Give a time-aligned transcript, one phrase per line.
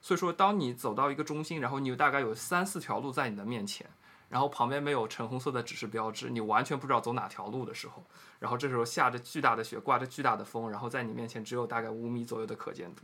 [0.00, 3.86] 所以说，当你走到一个中心，然后你有大概有三四条路在你的面前，
[4.28, 8.02] 然后旁边没有橙红色的指示标志，你完全不知道走哪条路的时候，
[8.38, 13.02] 然后这时候下着巨大的雪，刮着巨大的风，然后在你面前只有大概五米左右的可见度，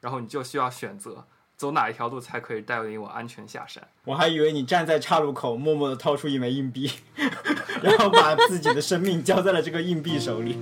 [0.00, 1.26] 然后你就需要选择
[1.56, 3.86] 走哪一条路才可以带领我安全下山。
[4.04, 6.90] 我还以为你站在岔路口，默默的掏出一枚硬币，
[7.82, 10.56] 然后把自己的生命交在了这个硬币手里。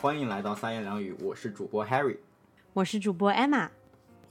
[0.00, 2.16] 欢迎来到三言两语，我是主播 Harry，
[2.72, 3.68] 我是主播 Emma。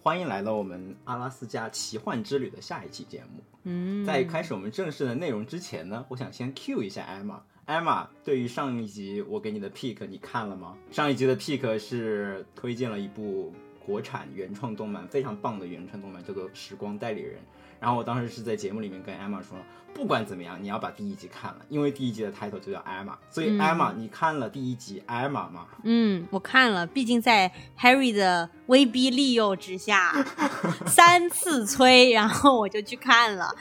[0.01, 3.43] 欢迎来到我们阿拉斯加奇幻之旅的下一期节目。
[3.65, 7.39] 嗯，在开始我们正式的内容之前呢，我想先 cue 一下 Emma。
[7.67, 10.75] Emma，对于上一集我给你的 pick，你看了吗？
[10.89, 13.53] 上一集的 pick 是推荐了一部
[13.85, 17.35] 国产原创动漫，非常棒的原创动漫，叫做《时光代理人》。
[17.79, 19.57] 然后我当时是在节目里面跟 Emma 说，
[19.93, 23.13] 不管怎么样，你要把第一集看了，因为第一集的 title 就叫 Emma。
[23.29, 25.65] 所以嗯 Emma，、你看了第一集 Emma 吗？
[25.83, 30.13] 嗯，我看了，毕竟在 Harry 的威逼利诱之下，
[30.85, 33.53] 三次催，然后我就去看了。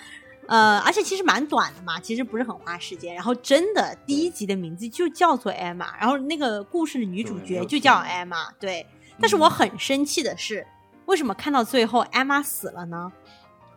[0.47, 3.15] 呃，而且其实蛮短的嘛，其实不是很花时间。
[3.15, 8.49] 然后真的第一集的名字就叫做 Emma，然后那个故事的女主角就叫 Emma。
[8.59, 8.87] 对，
[9.21, 10.67] 但是我很生气的是，
[11.05, 13.13] 为什么看到最后 Emma 死了呢？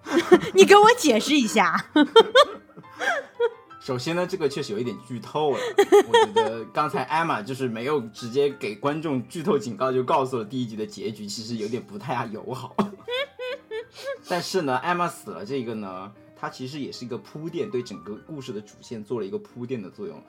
[0.53, 1.85] 你给我解释一下。
[3.81, 5.59] 首先呢，这个确实有一点剧透了。
[6.07, 12.75] 我觉得刚才 Emma 就是没有直接给观众剧透警告，就告诉了第一集的结局，其实有点不太友好。
[14.27, 20.23] 但是呢，Emma 死了这个呢，它其实也是一个铺垫，对整个故事的主线做了一个铺垫的作用。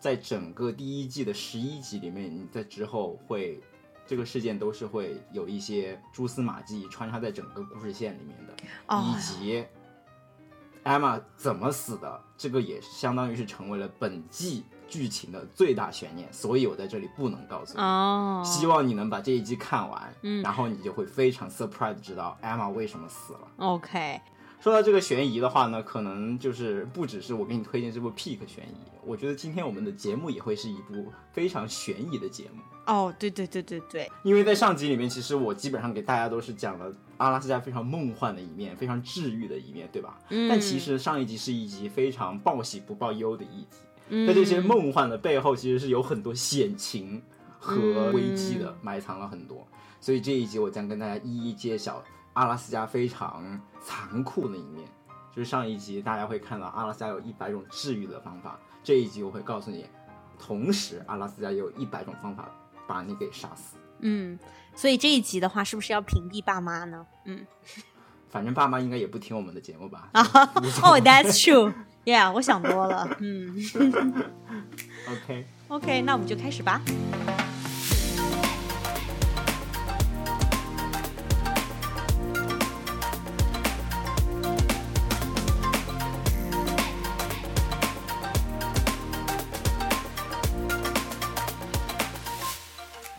[0.00, 3.60] 在整个第一季的十一集里面，你在之后会
[4.06, 8.54] 这个事件都是会有一些蛛丝马迹穿插在整个故事线里面的。
[8.86, 9.64] 哦以及
[10.82, 17.80] 艾玛怎么死的，这个也相当于是成为了本季剧情的最大悬念，所以我在这里不能告诉你。
[17.80, 23.48] 哦，希望你能把这一季看完，嗯然后你就会非常 surprise 地知道艾玛为什么死了。
[23.56, 24.20] OK，
[24.64, 32.62] 说到这个悬疑的话呢，可能就是不只是我给你推荐这部 Peak 悬疑，我觉得今天我们的节目也会是一部非常悬疑的节目。
[32.86, 40.18] 哦，对对对对对，因为在上集里面，其实我基本上给大家都是讲了阿拉斯加非常梦幻的一面，非常治愈的一面，对吧？
[40.30, 43.76] 嗯但其实上一集是一集非常报喜不报忧的一集，
[44.08, 47.20] 嗯在这些梦幻的背后，其实是有很多险情
[47.58, 49.68] 和危机的，埋藏了很多。
[50.00, 52.02] 所以这一集我将跟大家一一揭晓
[52.34, 54.86] 阿拉斯加非常残酷的一面。
[55.34, 59.84] 就是上一集大家会看到阿拉斯加有一百种治愈的方法，这一集我会告诉你，
[60.38, 62.48] 同时阿拉斯加也有一百种方法
[62.86, 63.76] 把你给杀死。
[63.98, 64.38] 嗯，
[64.76, 67.04] 所以这一集的话，是不是要屏蔽爸妈呢？
[67.24, 67.44] 嗯，
[68.30, 70.08] 反正爸妈应该也不听我们的节目吧？
[70.12, 73.16] 啊，哦，That's true，Yeah， 我想多了。
[73.18, 73.56] 嗯
[75.10, 76.80] OK，，OK，那我们就开始吧。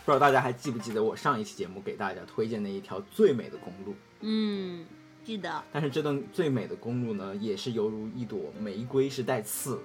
[0.06, 3.92] 不知道大家还记不记得我上一期节目给大家推荐的一条最美的公路？
[4.20, 4.86] 嗯，
[5.24, 5.60] 记得。
[5.72, 9.82] 但是这段最美的公路呢，也是犹如一朵玫瑰是带刺的。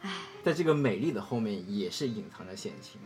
[0.00, 0.10] 唉，
[0.42, 3.00] 在这个美丽的后面，也是隐藏着险情。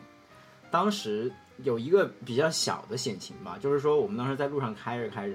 [0.70, 5.34] 当时有一个比较小的险情吧，就是说我们当时在路上开着开着，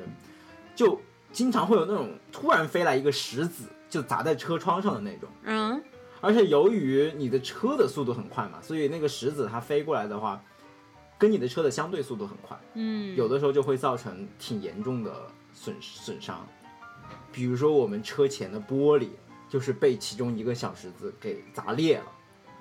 [0.75, 0.99] 就
[1.31, 5.29] 经常会有那种突然飞来一个石子，就砸在车窗上的那种。
[5.43, 5.79] 嗯
[6.21, 10.41] 而且由于你的车的速度很快嘛，所以那个石子它飞过来的话，
[11.23, 16.45] 跟你的车的相对速度很快，嗯，有的时候就会造成挺严重的损损伤。
[17.31, 19.07] 比如说我们车前的玻璃
[19.49, 22.05] 就是被其中一个小石子给砸裂了，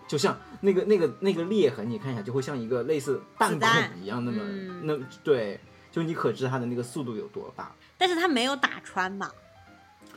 [0.06, 5.58] 就像那个那个那个裂痕，你看一下就会像一个类似弹孔一样那么嗯那对，
[5.90, 7.72] 就你可知它的那个速度有多大。
[7.98, 9.28] 但是它没有打穿嘛，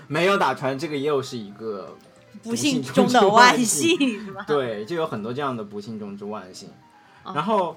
[0.07, 1.97] 没有打穿，这个又是一个
[2.43, 4.45] 不幸中中的万幸幸，是吧？
[4.47, 6.69] 对，就有很多这样的不幸中之万幸。
[7.23, 7.75] 哦然后，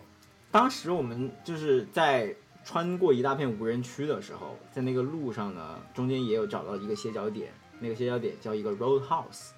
[0.50, 2.34] 当时我们就是在
[2.64, 9.50] 穿过一大片无人区的时候，在那个路上呢，中间也有找到一个歇脚点，那个歇脚点叫一个 roadhouse，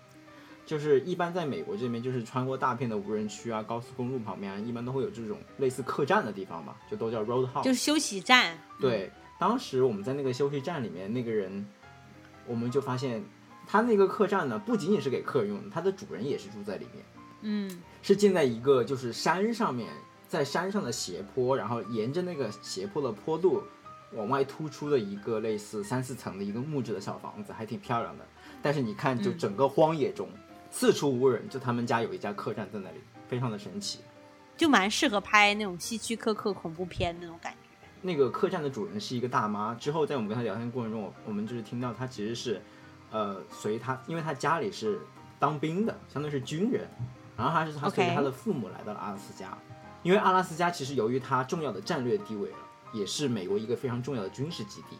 [0.67, 7.65] 就是一般在美国这边，就是穿过大片的无人区啊、高速公路旁边啊，一般都会有这种类似客栈的地方嘛，就都叫 roadhouse。
[7.65, 8.59] 就是休息站。
[8.79, 11.67] 对，当时我们在那个休息站里面，那个人，
[12.47, 13.25] 我们就发现
[13.67, 17.05] 他那个客栈呢，不仅仅是给客人用的，它的主人也是住在里面。
[17.43, 19.89] 嗯是建在一个就是山上面，
[20.31, 23.65] 在山上的斜坡，然后沿着那个斜坡的坡度
[24.13, 28.25] 往外突出的一个类似三四层的一个木质的小房子，还挺漂亮的。
[28.63, 30.29] 但是你看，就整个荒野中、
[30.71, 33.99] 四处无人，就他们家有一家客栈在那里，非常的神奇。
[34.57, 37.59] 就蛮适合拍那种希区柯克恐怖片那种感觉。
[38.01, 42.63] 那个客栈的主人是一个大妈，之后在我们跟她聊天过程中，我我们就是听到她其实是，
[43.11, 45.01] 呃，随她，因为她家里是
[45.41, 46.87] 当兵的，相当于是军人，
[47.37, 49.59] 然后她是她随着她的父母来到了阿拉斯加，
[50.03, 52.57] 因为阿拉斯加其实由于它重要的战略地位了，
[52.93, 54.97] 也是美国一个非常重要的军事基地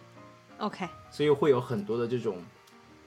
[0.59, 2.43] ，OK，所以会有很多的这种，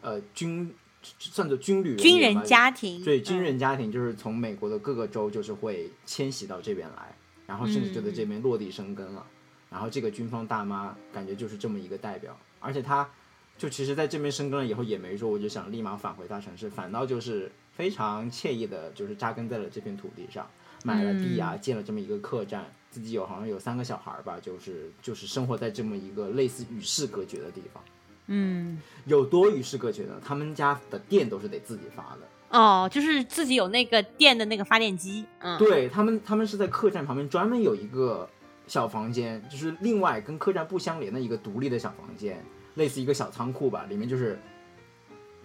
[0.01, 0.73] 呃，军
[1.19, 9.25] 算作军旅军人家庭，对，军嗯人家庭就是从美国的各个州就是会迁徙到这边来，然后甚至就在这边落地生根了。
[9.69, 13.09] 然后这个军方大妈感觉就是这么一个代表，而且她
[13.57, 20.47] 就其实在这边生根了以后也没说我就想立马返回大城市，反倒就是非常惬意的，就是扎根在了这片土地上，
[20.83, 27.83] 买了地啊，建了这么一个客栈，自己有好像有三个小孩儿吧，就是就是生活在这么一个类似与世隔绝的地方。
[28.27, 30.21] 嗯，有多与世隔绝呢？
[30.23, 32.57] 他们家的电都是得自己发的。
[32.57, 38.29] 哦，就是自己有那个电的那个发电机，嗯，对他们，他们是在客栈旁边专门有一个
[38.67, 42.45] 小房间，就是另外跟客栈不相连的一个独立的小房间，
[42.75, 44.39] 类似一个小仓库吧，里面就是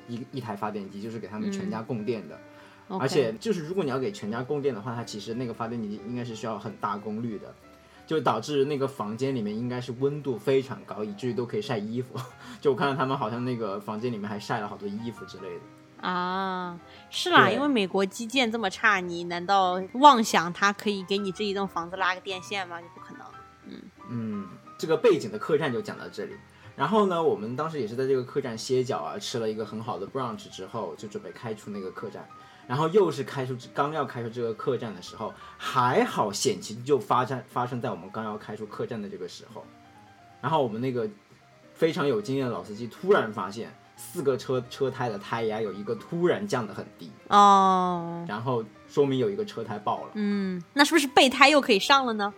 [0.06, 2.38] 一一台发电机，就是给他们全家供电的。
[2.88, 7.55] 而且就是如果你要给全家供电的话，它其实那个发电机应该是需要很大功率的，
[8.06, 12.19] 就导致那个房间里面应该是温度非常高，以至于都可以晒衣服。
[12.62, 15.61] 就我看到他们好像那个房间里面还晒了好多衣服之类的。
[16.08, 16.79] 啊，
[17.11, 22.79] 是啦，因为美国基建这么差，你难道妄想它可以给你这一栋房子拉个电线吗？
[22.79, 23.26] 你不可能。
[23.67, 24.49] 嗯嗯，
[24.79, 26.32] 这个背景的客栈就讲到这里。
[26.76, 32.26] 然后呢，我们当时也是在这个客栈歇脚啊，吃了一个很好的 brunch 之后，就准备开出那个客栈。
[32.69, 39.65] 然后又是开出刚要开出这个客栈的时候，还好险情就发生发生在我们刚要开出客栈的这个时候。
[40.43, 41.09] 然后我们那个
[41.73, 50.11] 非常有经验的老司机突然发现，四个车车胎的胎压有一个突然降得很低，哦，然后说明有一个车胎爆了。
[50.14, 52.32] 嗯，那是不是备胎又可以上了呢？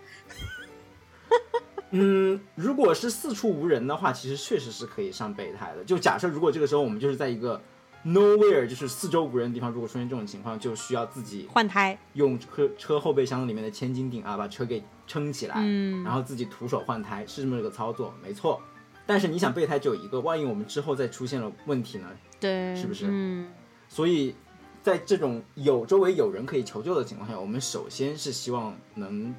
[1.90, 5.82] 嗯，如果是四处无人的话，其实确实是可以上备胎的。
[5.82, 7.60] 就假设如果这个时候我们就是在一个
[8.04, 18.60] nowhere，就是四周无人的地方，如果出现这种情况，就需要自己换胎，用车车后备箱里面的千斤顶啊，把车给撑起来，嗯然后自己徒手换胎，是这么个操作，没错。
[19.06, 22.08] 但是你想备胎只有一个，万一我们之后再出现了问题呢？
[22.38, 23.50] 对，是不是嗯，
[23.88, 24.34] 所以
[24.82, 29.34] 在这种有周围有人可以求救的情况下，我们首先是希望能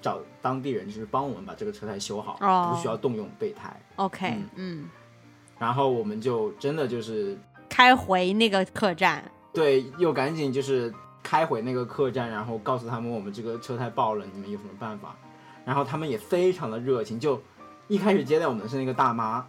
[0.00, 3.74] 找当地人，就是帮我们把这个车胎修好，哦不需要动用备胎。
[3.96, 4.90] OK，嗯嗯，
[5.58, 7.36] 然后我们就真的就是
[7.78, 9.22] 开回那个客栈，
[9.52, 10.92] 对，又赶紧就是
[11.22, 15.14] 开回那个客栈，然后告诉他们我们这个车胎爆了，你们有什么办法？
[15.64, 17.40] 然后他们也非常的热情，就
[17.86, 19.46] 一开始接待我们的是那个大妈，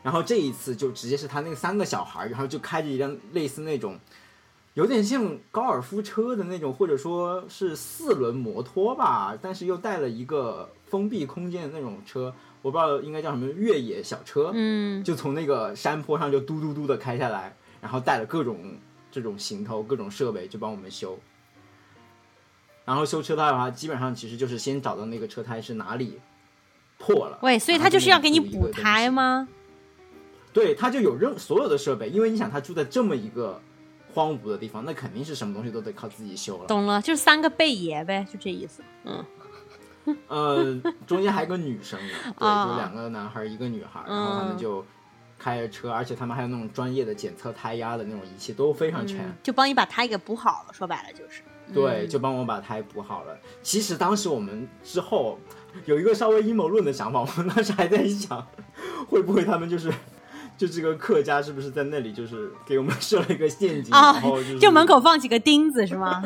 [0.00, 3.98] 然后这一次就直接是他那三个小孩，然后就开着一辆类似那种
[4.74, 12.32] 有点像高尔夫车的那种，或者说是四轮摩托吧，但是又带了一个封闭空间的那种车，
[12.64, 18.78] 我不知道应该叫什么越野小车，嗯，就从那个山坡上就嘟嘟嘟的开下来，然后带了各种
[19.12, 21.18] 这种行头、各种设备，就帮我们修。
[22.86, 26.18] 然后修车胎的话，基本上其实就是先找到那个车胎是哪里
[26.96, 27.38] 破了。
[27.42, 29.46] 喂，所以他就是要给你补胎吗？
[30.54, 33.60] 对，他就有任所有的设备，因为你想他住在这么一个
[34.14, 36.66] 荒芜的地方，那肯定是什么东西都得靠自己修了。
[36.66, 38.82] 懂了，就是三个贝爷呗，就这意思。
[39.04, 39.22] 嗯，
[40.28, 44.84] 呃，中间还有个女生呢， 对，啊就两个男孩儿一个女孩儿，然后他们嗯就
[45.38, 49.26] 开着车，而且他们还有那种专业的检测胎压的那种仪器，都非常全。
[49.26, 51.42] 嗯就帮你把胎给补好了，说白了就是。
[51.72, 53.36] 对，嗯就帮我把胎补好了。
[53.62, 55.38] 其实当时我们之后
[55.86, 58.46] 有一个稍微阴谋论的想法，我们当时还在想，
[59.08, 59.92] 会不会他们就是。
[60.56, 66.22] 就这个客家是不是在那里就是给我们设了一个陷阱，啊然后就是就门口放几个钉子是吗？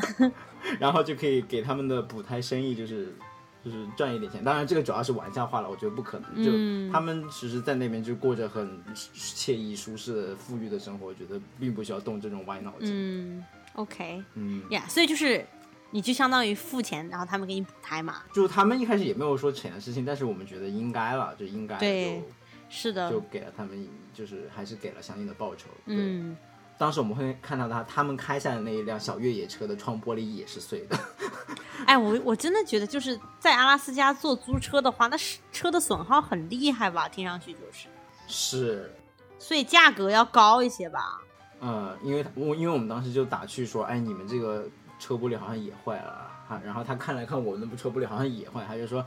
[0.78, 3.16] 然后就可以给他们的补胎生意就是
[3.64, 4.42] 就是赚一点钱。
[4.42, 6.30] 当然这个主要是玩笑话了，我觉得不可能。
[6.34, 6.44] 嗯
[6.88, 12.88] 就他们其实在那边就过着很惬意、舒适的、富裕的生活，我觉得并不需要动这种歪脑筋。
[12.92, 15.44] 嗯，OK 嗯呀所以就是
[15.90, 18.22] 你就相当于付钱，然后他们给你补胎嘛。
[18.32, 22.22] 就他们一开始也没有说钱的事情，但是我们觉得应该了，就应该对
[22.68, 25.68] 是的就就，给了他们，就是还是给了相应的报酬。
[25.86, 26.36] 对，嗯，
[26.78, 30.98] 当时我们会看到他他们开下的那一辆小越野车的窗玻璃也是碎的。
[31.86, 37.08] 哎，我我真的觉得就是在阿拉斯加坐租车的话，那是车的损耗很厉害吧？
[37.08, 37.88] 听上去就是，
[38.26, 38.94] 是，
[39.38, 41.20] 所以价格要高一些吧？
[41.60, 44.68] 嗯，因为我因为我们当时就打趣说，哎，你们这个
[44.98, 49.04] 车玻璃好像也坏了哈，然后他看了看我们的车玻璃好像也坏，他就说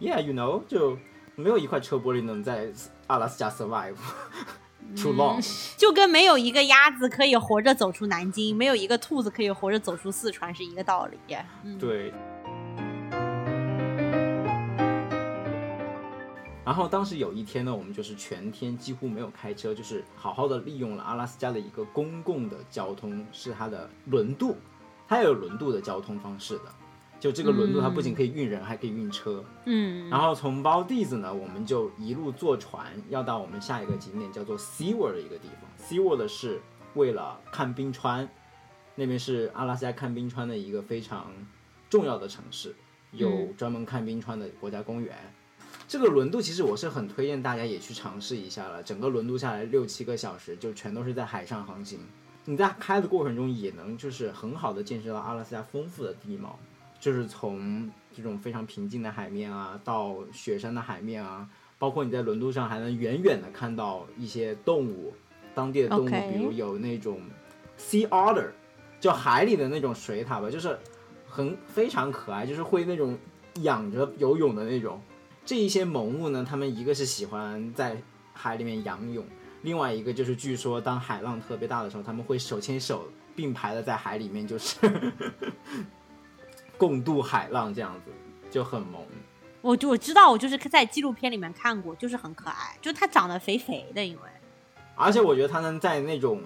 [0.00, 0.96] ，Yeah, you know，就
[1.34, 2.72] 没有一块车玻璃能在
[3.08, 3.96] 阿拉斯加 survive
[4.96, 5.40] too long。
[5.76, 11.18] 就跟没有一个鸭子可以活着走出南京，没有一个兔子可以活着走出四川是一个道理。
[11.62, 12.12] 嗯，对。
[16.64, 24.56] 然后当时有一天呢，我们就是全天几乎没有开车，就是好好的利用了阿拉斯加的一个公共的交通，是它的轮渡，
[25.06, 26.74] 它有轮渡的交通方式的。
[27.20, 29.42] 就这个轮渡，它不仅可以运人，还可以运车。
[29.64, 35.88] 嗯，然后从包地子呢，我们就一路坐船，要到我们下一个景点，叫做 SeaWorld 的一个地方。
[35.88, 36.60] SeaWorld 是
[36.94, 38.28] 为了看冰川，
[38.94, 41.32] 那边是阿拉斯加看冰川的一个非常
[41.88, 42.74] 重要的城市，
[43.12, 45.16] 有专门看冰川的国家公园。
[45.88, 48.82] 这个轮渡其实我是很推荐大家也去尝试一下了。
[48.82, 52.00] 整个轮渡下来六七个小时，就全都是在海上航行。
[52.44, 56.58] 你在开的过程中也能就是很好的见识到阿拉斯加丰富的地貌。
[57.04, 61.46] 就是从这种非常平静的海面啊，到雪山的海面啊，
[61.78, 65.12] 包括你在轮渡上还能远远的看到一些动物，
[65.54, 67.20] 当地的动物，比如有那种
[67.78, 68.46] sea otter，
[69.00, 70.78] 就海里的那种水獭吧，就是
[71.28, 73.18] 很非常可爱，就是会那种
[73.56, 74.98] 仰着游泳的那种。
[75.44, 78.00] 这一些萌物呢，它们一个是喜欢在
[78.32, 79.22] 海里面仰泳，
[79.60, 83.06] 另外一个就是据说当海浪特别大的时候，他们会手牵手
[83.36, 84.78] 并排的在海里面，就是。
[86.76, 88.10] 共度海浪这样子
[88.50, 89.00] 就很萌，
[89.60, 94.20] 我就我知道，我就是在纪录片里面看过，就是很可爱，就它长得肥肥的，因为，
[94.94, 96.42] 而且我觉得它能在那种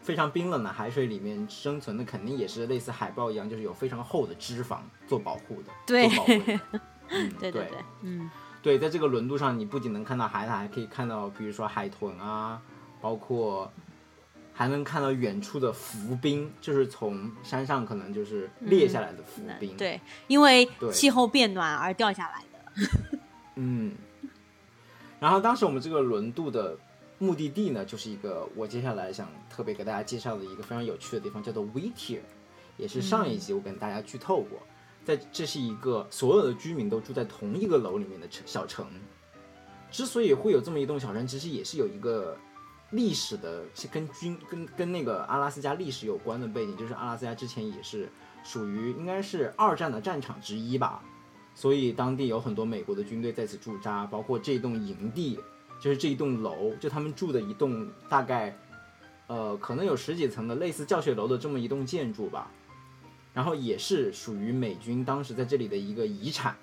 [0.00, 6.08] 非常冰冷的海水里面生存的，肯定也是类似海豹一样，就是有非常厚的脂肪做保护的，对，
[7.38, 7.68] 对对对，
[8.02, 8.30] 嗯，
[8.62, 12.60] 对，在这个轮渡上，你不仅能看到海獭，还可以看到，比如说海豚啊，
[13.00, 13.70] 包括。
[14.58, 19.76] 还能看到远处的浮冰，就是从山上可能就是裂下来的浮冰。
[19.76, 23.18] 对，因为气候变暖而掉下来的。
[23.56, 23.94] 嗯。
[25.20, 26.74] 然后当时我们这个轮渡的
[27.18, 32.20] 目的地呢，就是一个我接下来想特别给大家介绍的一个非常有趣的地方，叫做 Whittier，
[32.78, 34.58] 也是上一集我跟大家剧透过，
[35.04, 38.86] 在这是一个所有的居民都住在同一个楼里面的城小城。
[39.90, 42.34] 之所以会有这么一栋小城，其实也是有一个。
[42.90, 48.08] 历史的跟军跟跟那个阿拉斯加历史有关的背景，就是阿拉斯加之前也是
[48.44, 51.02] 属于应该是二战的战场之一吧，
[51.54, 55.38] 所以当地有很多美国的军队在此驻扎，包括这栋营地，
[55.80, 58.56] 就是这一栋楼，就他们住的一栋大概，
[59.26, 62.50] 呃，可能有十几层的类似教学楼的这么一栋建筑吧，
[63.34, 66.56] 然后也是属于美军当时在这里的一个遗产，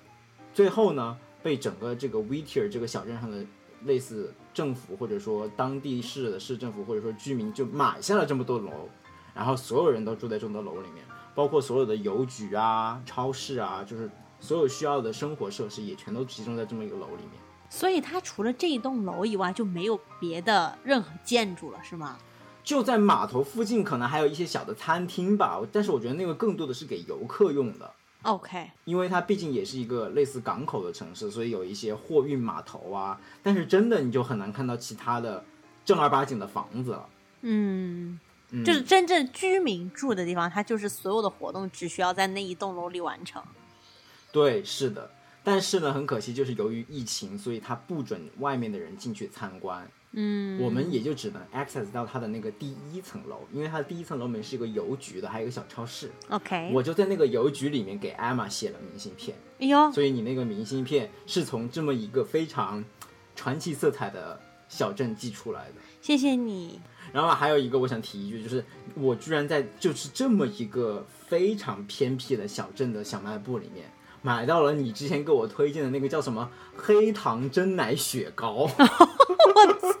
[0.54, 3.44] 最后呢被整个这个 Whittier 这个小镇上的。
[3.84, 8.70] 类似政府或者说当地市的市政府或者说居民就买下了这么多楼，
[9.34, 14.08] 然后所有人都住在这么多楼里面，包括所有的邮局啊、超市啊，就是
[14.38, 17.32] 所有需要的生活设施也全都集中在这么一个楼里面。
[17.68, 22.16] 所以它除了这一栋楼以外就没有别的任何建筑了，是吗？
[22.62, 27.90] 就在码头附近，可能还有一些小的餐厅吧，但是我觉得那个更多的是给游客用的。
[28.24, 33.20] OK，因为它毕竟也是一个类似港口的城市，所以有一些货运码头啊。
[33.42, 35.44] 但是真的你就很难看到其他的
[35.84, 37.08] 正儿八经的房子了。
[37.42, 38.18] 嗯，
[38.64, 43.42] 就是真正居民住的地方，它就是所有的活动只需要在那一栋楼里完成。
[44.32, 45.10] 对，是的。
[45.42, 49.86] 但是呢，很可惜，就是由于疫情，所以它不准外面的人进去参观。
[50.16, 56.10] 嗯，我们也就只能 access 到它的那个第一层楼，因为它的第一层楼门是一个邮局的，还有一个小超市。
[56.28, 59.36] OK，我就在那个邮局里面给艾玛写了明信片。
[59.58, 62.84] 哎呦，所以你那个明信片是从这么一个非常
[63.34, 65.74] 传奇色彩的小镇寄出来的。
[66.00, 66.80] 谢谢你。
[67.12, 73.90] 然后还有一个我想提一句，就是我居然在就是这么一个非常偏僻的小镇的小卖部里面。
[74.26, 78.68] 买到了你之前给我推荐的那个叫什么黑糖真奶雪糕，我
[79.92, 79.98] 操！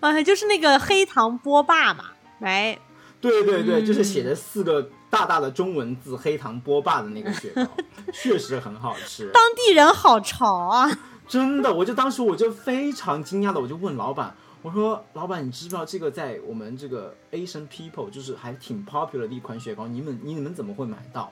[0.00, 2.06] 啊，就是那个黑糖波霸嘛，
[2.40, 2.76] 来，
[3.20, 7.64] 对对对，就是写着四个大大的中文字“黑糖波霸”的那个雪糕，
[8.12, 9.30] 确实很好吃。
[9.32, 10.90] 当地人好潮啊！
[11.28, 14.34] 真的，我就当时我就非常惊讶的，我就问老板。
[14.64, 19.86] 我说，老板，你知不知道这个在我们这个 Asian people 就是还挺 popular 的一款雪糕？
[19.86, 21.30] 你们你们怎么会买到？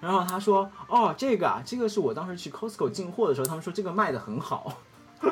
[0.00, 4.78] 然后他说，哦，这个啊，这个是我当时去 Costco 进货的时候，他们说这个卖的很好。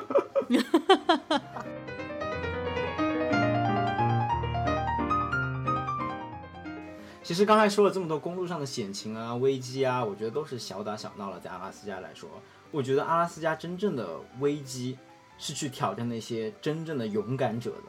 [7.23, 11.41] 其实刚才说了这么多公路上的险情啊、危机啊，我觉得都是小打小闹了。
[11.41, 12.29] 在阿拉斯加来说，
[12.71, 14.07] 我觉得阿拉斯加真正的
[14.41, 14.99] 危机。
[15.41, 17.87] 是去挑战那些真正的勇敢者的。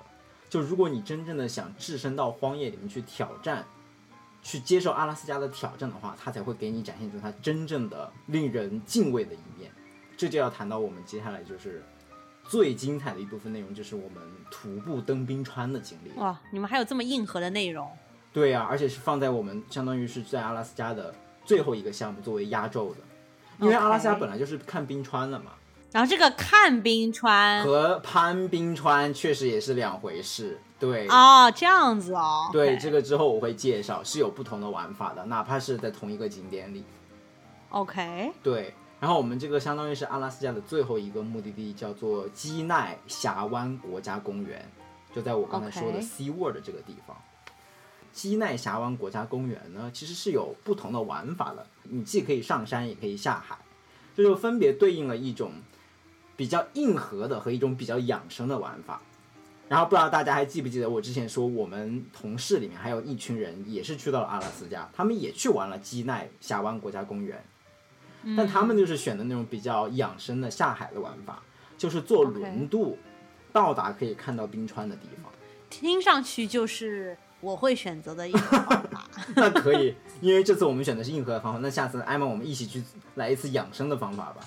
[0.50, 3.64] 就如果你真正的想置身到荒野里面去挑战
[4.42, 9.72] 去接受阿拉斯加的挑战的话，他才会给你展现出他真正的令人敬畏的一面。
[10.18, 11.84] 这就要谈到我们接下来就是
[12.44, 16.12] 最精彩的一部分内容，就是我们徒步登冰川的经历。
[16.20, 17.90] 哇，你们还有这么硬核的内容？
[18.34, 23.00] 对呀、而且是放在我们相当于是在阿拉斯加的最后一个项目作为压轴的，
[23.60, 25.52] 因为阿拉斯加本来就是看冰川的嘛，
[25.92, 30.60] 然后这个看冰川和攀冰川确实也是两回事。
[30.80, 32.50] 对，哦，这样子哦。
[32.52, 36.84] 对这个之后我会介绍，是有不同的玩法的，哪怕是在同一个景点里。
[37.70, 44.68] OK，对，然后我们这个相当于是阿拉斯加的最后一个目的地，叫做基奈峡湾国家公园，
[45.14, 47.16] 就在我刚才说的 Sea 的这个地方。
[48.12, 53.58] 基奈峡湾国家公园呢，其实是有不同的玩法的，你既可以上山，也可以下海，
[54.16, 55.52] 这就分别对应了一种
[56.36, 59.02] 比较硬核的和一种比较养生的玩法。
[59.70, 67.42] 然后不知道大家还记不记得我之前说，我们同事里面还有一群人也是去到了阿拉斯加，他们也去玩了基奈峡湾国家公园。
[68.38, 71.42] 但他们就是选的那种比较养生的下海的玩法，
[71.78, 72.98] 就是坐轮渡
[73.52, 75.32] 到达可以看到冰川的地方。
[75.70, 79.10] 听上去就是我会选择的一种方法。
[79.36, 82.84] 那可以，因为这次我们选的是硬核的方法，那下次艾玛我们一起去
[83.16, 84.42] 来一次养生的方法吧。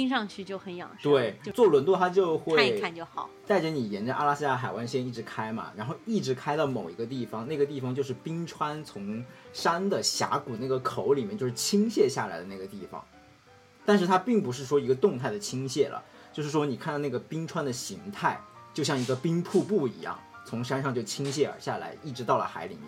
[0.00, 1.12] 听上去就很养生。
[1.12, 3.28] 对，就坐轮渡它就会看一看就好。
[3.46, 13.04] 带着你沿着阿拉斯加海湾线一直开嘛，然后一直开到某一个地方，那个地方就是冰川从山的峡谷那个口里面就是倾泻下来的那个地方。
[13.84, 16.02] 但是它并不是说一个动态的倾泻了，
[16.32, 18.40] 就是说你看到那个冰川的形态，
[18.72, 22.84] 就像一个冰瀑布一样，从山上就倾泻而下来，一直到了海里面，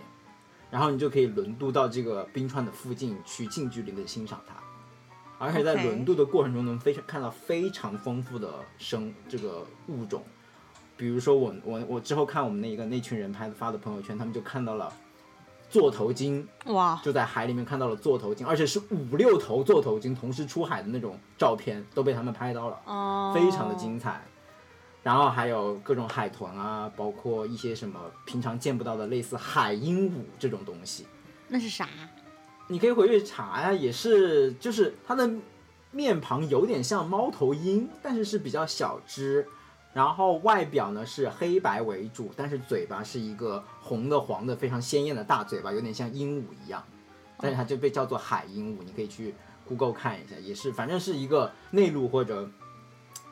[0.70, 4.54] 然后你就可以轮渡到这个冰川的附近去近距离的欣赏它。
[5.42, 10.22] 而且在轮渡的过程中，能非常看到非常丰富的生这个物种，
[10.96, 14.92] 比如说我我我之后看我们那个那群人拍的发的朋友圈，他们就看到了
[15.68, 24.22] 座头鲸，哇，就在海里面看到了座头鲸，而且是五六头座头鲸同时出海的那种照片，都被他们拍到了，哦，非常的精彩。
[25.02, 31.04] 然后还有各种海豚啊，包括一些什么平常见不到的类似海鹦鹉这种东西，
[31.48, 31.88] 那是啥？
[32.68, 35.30] 你可以回去查呀，也是就是它的
[35.90, 39.46] 面庞有点像猫头鹰，但是是比较小只，
[39.92, 46.82] 然后外表呢是黑白为主，但是嘴巴是一个红的黄的非常鲜艳的大嘴巴，有点像鹦鹉一样，
[47.38, 49.34] 但是它就被叫做海鹦鹉，你可以去
[49.66, 52.48] Google 看一下，也是反正是一个内陆或者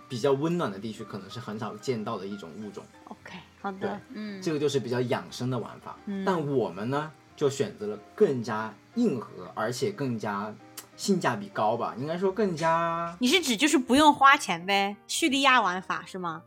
[0.08, 2.84] 比较温暖的地区，可能是很少见到的一种物种。
[3.04, 5.96] OK，好对的，嗯，这个就是比较养生的玩法。
[6.04, 10.54] 嗯但我们呢，就选择了更加硬核，而且更加
[10.96, 14.96] 性价比高吧，应该说更加你是指就是不用花钱呗？
[15.06, 16.42] 叙利亚玩法是吗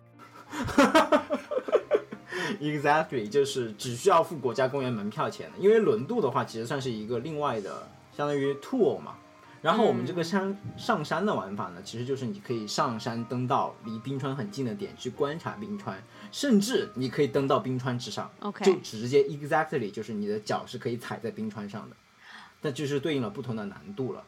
[2.59, 5.57] ？exactly 就是只需要付国家公园门票钱的。
[5.57, 9.15] 因为轮渡的话，其实算是一个另外的，相当于 tour 嘛。
[9.61, 15.97] 然后我们这个山、上山的玩法呢，其实就是你可以上山登到离冰川很近的点去观察冰川，
[16.33, 18.29] 甚至你可以登到冰川之上。
[18.41, 21.95] OK 就直接 exactly 就是你的脚是可以踩在冰川上的，
[22.63, 24.23] 但就是对应了不同的难度了。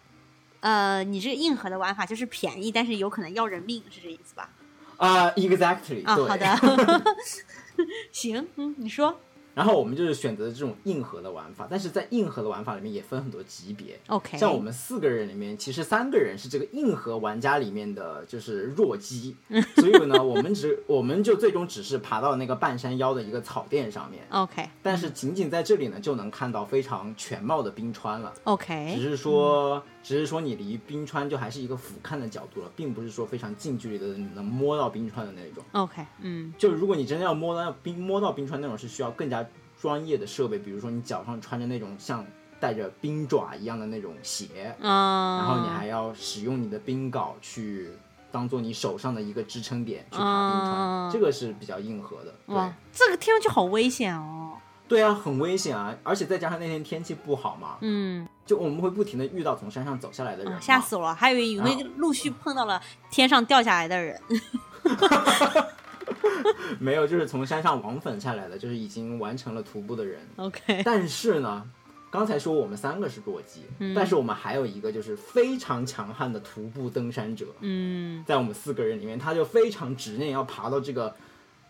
[0.60, 4.50] 呃，你这个硬核的玩法就是便宜，但是有可能要人命，是这意思吧？
[4.98, 6.28] 啊、e x a c t l y 啊，对。
[6.28, 7.04] 好的，
[8.12, 9.20] 行，嗯，你说
[9.56, 13.98] 然后我们就是选择这种硬核的玩法，但是在硬核的玩法里面也分很多级别。
[14.08, 19.36] OK，像我们四个人里面，其实三个人是这个硬核玩家里面的就是弱鸡，
[19.78, 28.34] 所以呢，我们只我们就最终只是爬到那个半山腰的一个草甸上面，OK 但是仅仅在这里呢，就能看到非常全貌的冰川了。
[28.36, 35.64] 只 OK 是说，只是说你离冰川就还是一个俯瞰的角度了，并不是说非常近距离的能摸到冰川的那种。
[35.72, 39.44] OK，嗯就如果你真的要摸到冰摸到冰川那种，是需要更加
[39.82, 42.24] 专业的设备，比如说你脚上穿着那种像
[42.60, 47.90] 带着冰爪一样的那种鞋，嗯，然后你还要使用你的冰镐去
[48.32, 52.32] 当做你手上的一个支撑点去爬冰川，嗯这个是比较硬核的。
[52.46, 54.52] 对，这个听上去好危险哦。
[54.88, 64.22] 对啊，很危险啊，而且再加上那天天气不好嘛，嗯，就我们会不停的遇到从山上走下来的人吓死我了，还以为有没有陆续碰到了天上掉下来的人。
[66.80, 70.22] 没有，就是从山上往返下来的，就是已经完成了徒步的人。
[70.36, 71.68] OK，但是呢，
[72.12, 73.64] 刚才说我们三个是弱鸡，
[73.96, 78.24] 但是我们还有一个就是非常强悍的徒步登山者，嗯。
[78.28, 81.16] 在我们四个人里面，他就非常执念要爬到这个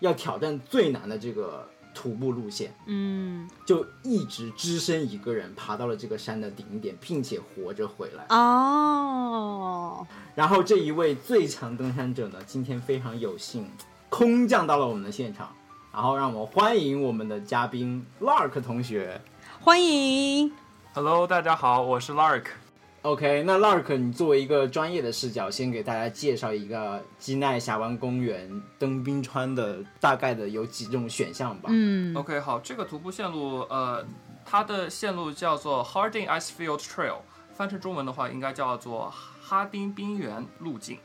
[0.01, 8.25] 要挑战最难的这个徒步路线，嗯，就一直只身一个人爬到了这个山的顶点，并且活着回来。
[8.29, 10.05] 哦，
[10.36, 13.67] 然后这一位最强登山者呢，今天非常有幸
[14.10, 15.49] 空降到了我们的现场，
[15.93, 19.21] 然后让我们欢迎我们的嘉宾 Lark 同学。
[19.62, 20.51] 欢迎。
[20.93, 22.64] Hello，大家好，我是 Lark。
[23.06, 31.70] OK，那 Lark，你作为一个专业的视角，先给大家介绍一个基奈峡湾公园登冰川的大概的有几种选项吧。
[31.72, 34.04] 嗯 OK，好，这个徒步线路，呃，
[34.44, 37.18] 它的线路叫做 Harding Icefield Trail，
[37.54, 40.98] 翻成中文的话应该叫做哈丁冰原路径。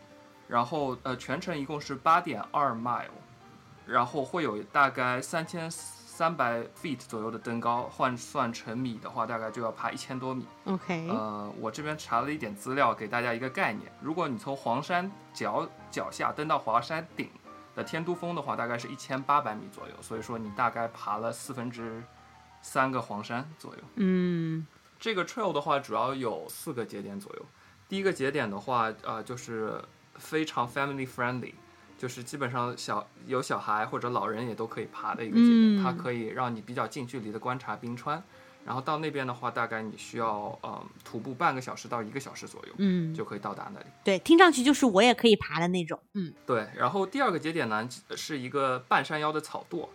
[0.48, 3.10] 然后，呃，全程一共是八点二 mile，
[3.86, 5.70] 然后会有大概三千
[6.12, 10.44] 三百 feet 左右的登高，换算成米的话，大概就要爬一千多米。
[10.64, 13.90] ，OK，呃，我这边查了一点资料，给大家一个概念。
[14.02, 17.30] 如果你从黄山脚脚下登到华山顶
[17.76, 22.02] 的天都峰的话，大概是一千八百米左右，所以说你大概爬了四分之
[22.60, 23.80] 三个黄山左右。
[23.94, 24.66] 嗯
[24.98, 27.46] 这个 trail 的话，主要有四个节点左右。
[27.88, 29.80] 第一个节点的话，呃，就是
[30.16, 31.54] 非常 family friendly，
[32.00, 38.22] 就是基本上小有小孩或者老人也都可以爬的一个节点，嗯它可以让你比较近距离的观察冰川。
[38.64, 43.86] 然后到那边的话，大概你需要呃徒步半个小时到一个小时左右，嗯，就可以到达那里。
[44.02, 46.00] 对，听上去就是我也可以爬的那种。
[46.14, 47.86] 嗯对，然后第二个节点呢
[48.16, 49.86] 是一个半山腰的草垛，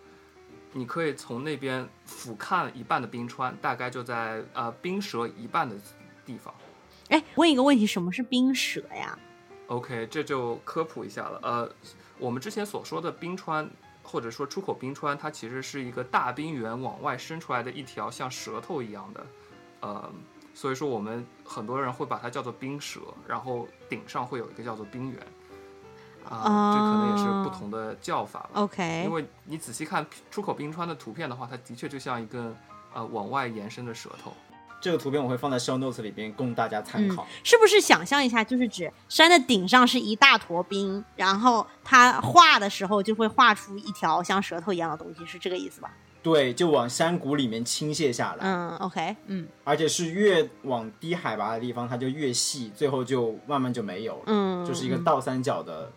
[0.72, 5.74] 你可以从那边俯瞰一半的冰川，大概就在呃冰舌一半的
[6.24, 6.54] 地方。
[7.08, 9.16] 哎，问一个问题，什么是冰舌呀？
[9.68, 11.40] OK，这就科普一下了。
[11.42, 11.68] 呃，
[12.18, 13.68] 我们之前所说的冰川，
[14.02, 19.26] 或者说出口冰川，它其实是一个大冰原往外伸出来的一条像舌头一样的，
[19.80, 20.12] 呃，
[20.54, 25.20] 所以说我们很多人会把它叫做冰舌，然后顶上会有一个叫做冰原。
[26.28, 28.50] 啊、这可能也是不同的叫法吧。
[28.54, 32.52] OK，因为你仔细看出口冰川的图片的话，它的确就像一根
[32.92, 34.32] 呃往外延伸的舌头。
[34.80, 37.26] 这个图片我会放在 show notes 里边供大家参考。
[37.42, 45.90] 是不是想象一下，就是指山的顶上是一大坨冰，然后它画的时候就会画出一条像舌头一样的东西，是这个意思吧？
[46.22, 55.92] 对，就往山谷里面倾泻下来，嗯，OK，嗯而且是越往低海拔的地方它就越细，最后就慢慢就没有了，嗯，就是一个嗯倒三角的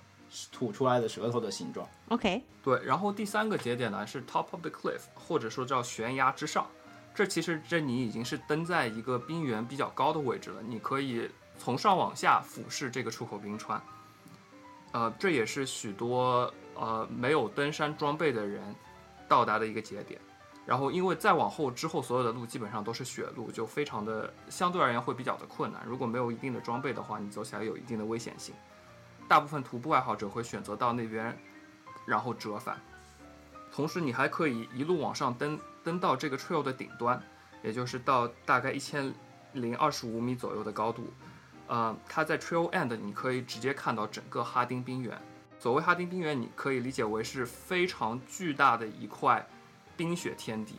[0.52, 1.88] 吐出来的舌头的形状。
[2.10, 6.68] OK，对，然后第三个节点呢是 top of the cliff，或者说叫悬崖之上。
[7.20, 13.82] 这其实这你已经是登在一个冰原比较高的位置了，你可以从上往下俯视这个出口冰川。
[14.94, 18.74] 呃，这也是许多呃没有登山装备的人
[19.28, 20.18] 到达的一个节点。
[20.66, 25.84] 然后，因为再往后之后，所有的路基本上都是雪路，就非常的相对而言会比较的困难。
[25.86, 28.56] 如果没有一定的装备的话，你走起来有一定的危险性。
[29.28, 31.38] 大部分徒步爱好者会选择到那边，
[32.06, 32.80] 然后折返。
[33.80, 37.18] 同时，你还可以一路往上登，登到这个 trail 的顶端，
[37.64, 39.14] 也就是到大概一千
[39.54, 41.08] 零二十五米左右的高度。
[41.68, 45.18] 呃，它在 trail end，你可以直接看到整个哈丁冰原。
[45.60, 49.48] 所谓哈丁冰原，你可以理解为是非常巨大的一块
[49.96, 50.76] 冰雪天地。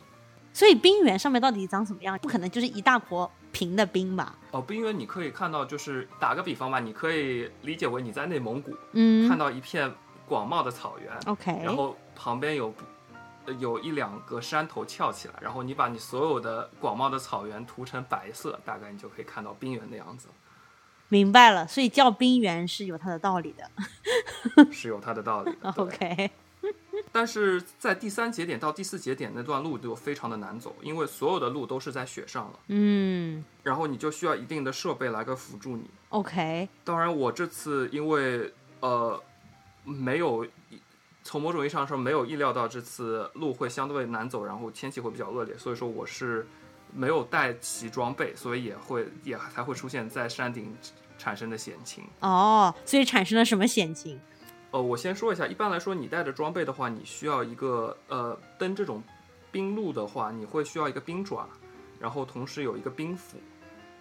[0.53, 2.15] 所以冰原上面到底长什么样？
[2.19, 4.35] 不可能就是一大坨平的冰吧？
[4.51, 9.91] 哦，冰原你可以看到，就是打个比方吧，你可以理解为你在内蒙古嗯看到一片
[10.27, 12.85] 广袤的草原，，OK，然后旁边有呃
[13.59, 20.27] 有一两个山头翘起来，然后你把你所有的广袤的草原涂成白色，大概你就可以看到冰原的样子，
[21.09, 23.69] 明白了，所以叫冰原是有它的道理的。
[24.71, 25.71] 是有它的道理的。
[25.71, 26.31] 对 OK，
[27.11, 35.89] 但是在第三节点到第四节点那段路就非常的难走，因为所有的路都是在雪上了，嗯然后你就需要一定的设备来个辅助你。
[36.09, 39.21] ，OK，当然，我这次因为呃
[39.83, 40.45] 没有
[41.23, 46.47] 从某种意义上说没有意料到这次路会相对难走，然后天气会比较恶劣，所以说我是
[46.93, 50.75] 没有带齐装备，所以也会也才会出现在山顶
[51.17, 52.03] 产生的险情。
[52.21, 54.19] 哦，所以产生了什么险情？
[54.71, 59.03] 呃，我先说一下，一般来说，你带着装备的话，你需要一个呃登这种
[59.51, 61.47] 冰路的话，你会需要一个冰爪，
[61.99, 63.37] 然后同时有一个冰斧，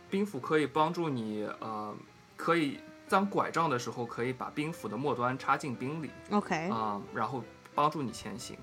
[0.08, 1.94] 冰斧可以帮助你呃
[2.36, 2.78] 可以
[3.10, 7.42] 当拐杖的时候，可以把冰斧的末端插进冰里 OK，啊、然后
[7.74, 8.56] 帮助你前行。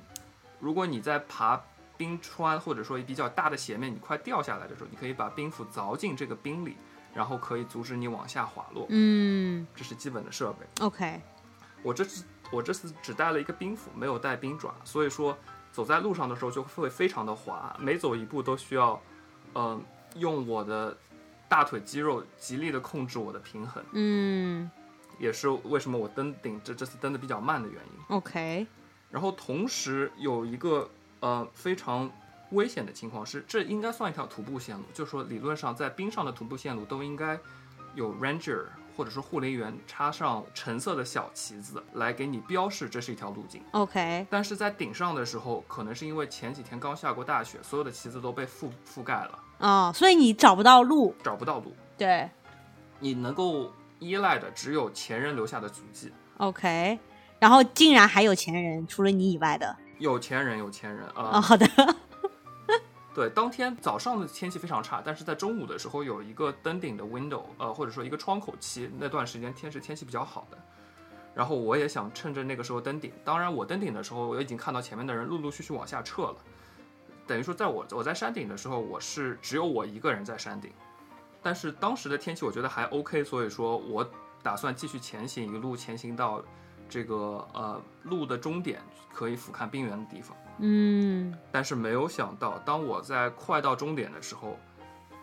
[0.59, 1.61] 如果你在爬
[1.97, 6.77] 冰川或者说比较大的斜面，你快掉下来的时候，你可以把冰斧凿进这个冰里，
[7.13, 8.87] 然后可以阻止你往下滑落。
[8.89, 10.65] 嗯这是基本的设备。
[10.83, 11.21] ，OK，
[11.83, 15.37] 我这次我这次只带了一个冰斧，没有带冰爪，所以说
[15.73, 19.01] 走在路上的时候就会非常的滑，每走一步都需要，
[19.55, 19.83] 嗯、
[20.15, 20.97] 用我的
[21.49, 24.69] 大腿肌肉极力的控制我的平衡，嗯
[25.19, 28.15] 也是为什么我登顶这这次登的比较慢的原因。
[28.15, 28.67] ，OK，
[29.09, 30.87] 然后同时有一个
[31.21, 32.11] 呃非常
[32.51, 37.39] 危险的情况是，这应该算一条徒步线路，就是说理论上在冰上的徒步线路都应该
[37.95, 43.61] 有 ranger 或者是护林员插上橙色的小旗子来给你标示这是一条路径。
[43.71, 51.75] OK，但是在顶上的时候，可能是因为前几天刚下过大雪，所有的旗子都被覆覆盖了，哦，所以你找不到路，找不到路。
[51.97, 52.29] 对
[52.99, 56.11] 你能够依赖的只有前人留下的足迹。
[56.37, 56.99] ，OK，
[57.39, 61.31] 然后竟然还有前人，除了你以外的，有钱人，有钱人啊！
[61.33, 61.67] 哦，好的，
[63.15, 70.57] 对，当天早上的天气非常差，但是在中午的时候有一个登顶的 window，呃，或者说一个窗口期，那段时间天是天气比较好的。
[71.33, 73.11] 然后我也想趁着那个时候登顶。
[73.23, 76.35] 当然，我登顶的时候，我已经看到前面的人陆陆续续往下撤了。
[77.27, 80.71] 等于说，在我我在山顶的时候，我是只有我一个人在山顶。
[81.43, 84.09] 但是当时的天气我觉得还 OK，所以说我
[84.41, 86.43] 打算继续前行，一路前行到
[86.89, 88.81] 这个呃路的终点，
[89.13, 90.35] 可以俯瞰冰原的地方。
[90.59, 94.57] 嗯，但是没有想到，当我在快到终点的时候，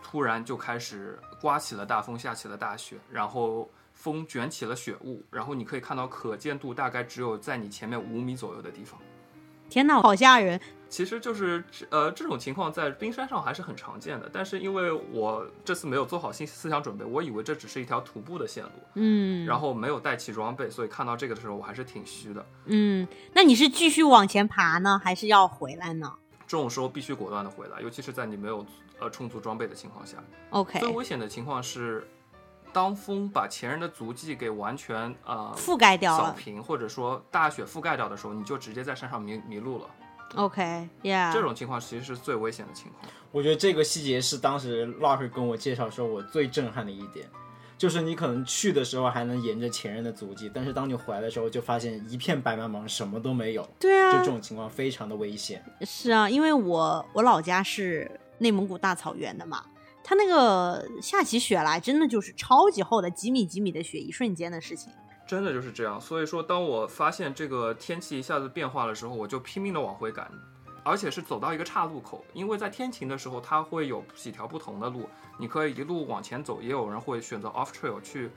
[0.01, 8.99] 突然就开始刮起了大风，下起了大雪，然后风卷起了雪雾，然后你可以看到可见度大概只有在你前面五米左右的地方。
[9.69, 22.45] 天哪，好吓人，其实就是呃这种情况在冰山上还是很常见的，但是因为我这次没有做好心思想准备，我以为这只是一条徒步的线路，嗯，然后没有带齐装备，所以看到这个的时候我还是挺虚的。
[22.65, 26.13] 嗯，那你是继续往前爬呢，还是要回来呢
[26.47, 28.63] 这种时候必须果断的回来，尤其是在你没有
[28.99, 30.17] 呃充足装备的情况下。
[30.51, 32.07] ？OK，最危险的情况是，
[32.75, 39.85] 当风把前人的足迹给完全呃覆盖掉了扫平，或者说大雪覆盖掉的时候，你就直接在山上迷迷路了。
[40.35, 43.09] ，OK，Yeah，、这种情况其实是最危险的情况。
[43.31, 47.25] 我觉得这个细节是当时 Lark 跟我介绍时候我最震撼的一点，
[47.77, 53.65] 就是你可能去的时候还能沿着前人的足迹，但是当你回来的时候就发现一片白茫茫，什么都没有。
[53.79, 55.63] 对啊就这，种情况非常的危险。
[55.83, 59.63] 是啊，因为我我老家是内蒙古大草原的嘛，
[60.07, 64.93] 它那个下起雪来，真的就是超级厚的几米几米的雪，一瞬间的事情。
[65.25, 70.31] 真的就是这样，所以说，当我发现这个天气一下子变化的时候，我就拼命的往回赶，
[70.83, 78.29] 而且是走到一个岔路口，因为在天晴的时候，它会有几条不同的路，你可以一路往前走，也有人会选择 off trail 去，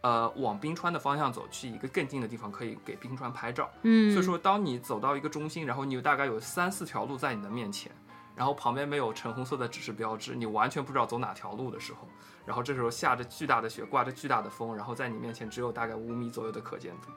[0.00, 3.70] 呃，往冰川的方向走，去一个更近的地方可以给冰川拍照。
[3.82, 7.92] 嗯，所以说，当你走到一个中心，然后你有大概有三四条路在你的面前，
[8.34, 12.08] 然后旁边没有橙红色的指示标志，你完全不知道走哪条路的时候，
[12.44, 17.08] 然后这时候下着巨大的雪，刮着巨大的风，然后在你面前只有大概五米左右的可见度，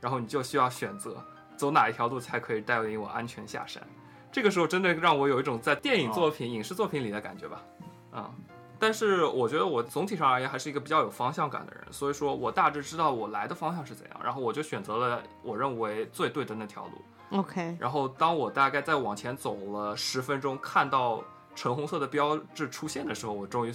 [0.00, 1.24] 然后你就需要选择
[1.56, 3.82] 走哪一条路才可以带领我安全下山。
[4.30, 7.62] 这个时候真的让我有一种在电影作品、影视作品里的感觉吧，
[8.10, 8.30] 啊、
[8.78, 17.02] 但是我觉得我总体上而言还是一个比较有方向感的人，所以说我大致知道我来的方向是怎样，然后我就选择了我认为最对的那条路。
[17.30, 21.22] OK，然后当我大概再往前走了十分钟，看到
[21.54, 23.72] 橙红色的标志出现的时候，我终于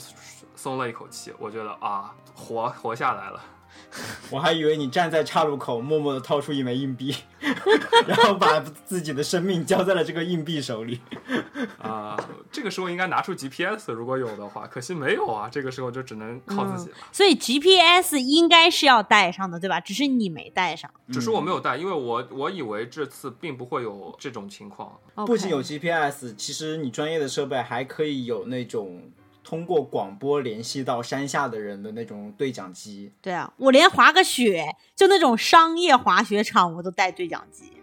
[0.55, 1.33] 松了一口气。
[1.37, 3.41] 我觉得啊，活活下来了。
[4.31, 7.13] 我还以为你站在岔路口，默默的掏出一枚硬币，
[8.07, 10.99] 然后把自己的生命交在了这个硬币手里。
[11.77, 12.17] 啊、
[12.51, 15.49] 这个时候应该拿出 GPS，如果有的话，可惜没有啊。
[15.51, 16.97] 这个时候就只能靠自己了。
[17.11, 19.79] 所以 GPS 应该是要带上的，对吧？
[19.79, 20.89] 只是你没带上。
[21.11, 24.97] 只是我没有带，因为我我以为这次并不会有这种情况。
[25.25, 29.11] 不仅有 GPS，其实你专业的设备还可以有那种
[29.43, 33.11] 通过广播联系到山下的人的那种对讲机。
[33.21, 37.73] 对啊，我连滑个雪，就那种商业滑雪场，我都带对讲机。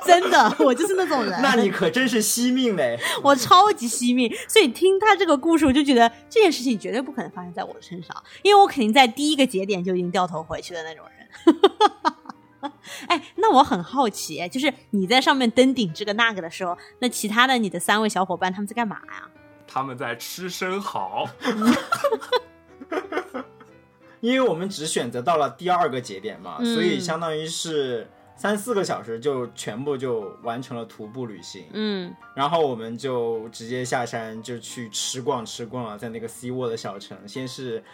[0.04, 1.38] 真的，我就是那种人。
[1.42, 2.98] 那你可真是惜命嘞！
[3.22, 12.72] 我超级惜命，所以听他这个故事，我就觉得这件事情绝对不可能发生在我的身上，因为我肯定在第一个节点就已经掉头回去的那种人。
[13.08, 19.28] 哎，那我很好奇，就是你在上面登顶这个那个的时候，那其他的你的三位小伙伴他们在干嘛呀？
[19.68, 21.28] 他们在吃生蚝，
[24.20, 26.74] 因为我们只选择到了第二个节点嘛，嗯。
[26.74, 31.66] 所以相当于是三四个小时就全部就完成了徒步旅行。
[31.72, 32.12] 嗯。
[32.34, 37.84] 然后我们就直接下山就去吃逛吃逛了，在那个 Sea w 的小城，先是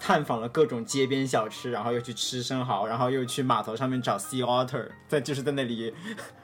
[0.00, 5.94] 探访了各种街边小吃，然后又去吃生蚝，然后又去码头上面找 Sea Otter，在就是在那里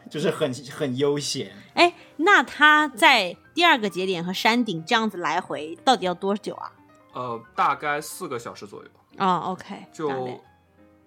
[0.08, 1.52] 就是很很悠闲。
[1.74, 6.72] 哎，那他在第二个节点和山顶这样子来回，到底要多久啊？
[7.12, 8.88] 呃，大概四个小时左右。
[9.18, 10.40] 哦，OK，就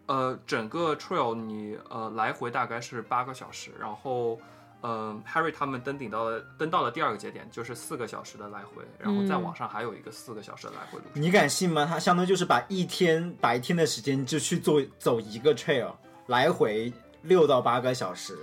[0.07, 4.37] 呃，整个 trail 你呃来回大概是八个小时，然后
[4.81, 11.21] 呃 Harry 他们登顶到了登到了第二个节点，就是四个小时的来回，然后再嗯往上还有一个四个小时的来回路程。
[11.21, 11.85] 你敢信吗？
[11.85, 15.93] 他相当于就是把一天白天的时间就去做走一个 trail，
[16.27, 18.37] 来回六到八个小时，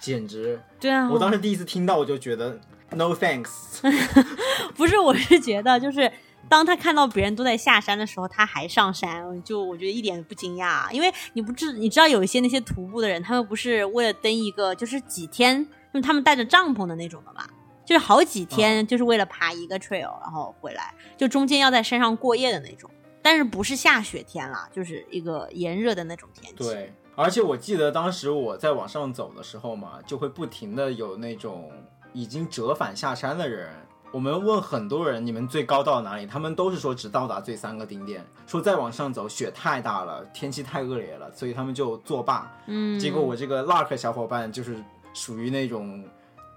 [0.00, 0.58] 简直！
[0.80, 2.58] 对啊，我当时第一次听到我就觉得
[2.90, 3.80] no thanks。
[4.74, 6.10] 不是，我是觉得就是
[6.48, 17.44] 当他看到别人都在下山的时候，他还上山，就我觉得一点不惊讶，因为你不知你知道有一些那些徒步的人，他们不是为了登一个就是几天，因为他们带着帐篷的那种的嘛，
[17.84, 26.64] 就是好几天就是为了爬一个 trail，然后回来，就中间要在山上过夜的那种，但是不是下雪天啦，就是一个炎热的那种天气。
[26.64, 31.70] 对，而且我记得当时我在往上走的时候嘛，就会不停的有那种
[32.14, 33.68] 已经折返下山的人。
[34.10, 36.26] 我们问很多人，你们最高到哪里？
[36.26, 42.50] 他们都是说只到达最三个顶点，说再往上走雪太大了，天气太恶劣了，所以他们就作罢。
[42.66, 46.02] 嗯，结果我这个 luck 小伙伴就是属于那种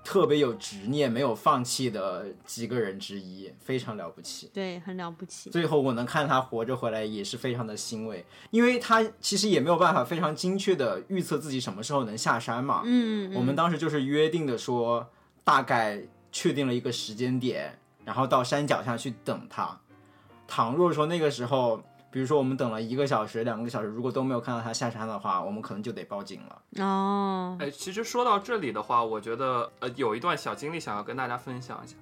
[0.03, 4.49] 特别有执念、没有放弃的几个人之一，非常了不起。
[4.53, 5.49] 对，很了不起。
[5.49, 12.81] 最后我能看他活着回来，也是非常的欣慰，因为他其实也没有办法非常精确的预测自己什么时候能下山嘛。
[12.83, 15.09] 嗯，嗯我们当时就是约定的说，
[15.43, 19.79] 大概确定了一个时间点，然后到山脚下去等他。
[20.45, 21.81] 倘若说那个时候，
[22.13, 26.61] 比如说我们等了一个小时、两个小时，如果都没有看到他下山的话，我们可能就得报警了。
[26.85, 31.95] 哦，哎，其实说到这里的话，我觉得呃有一段小经历想要跟大家分享一下，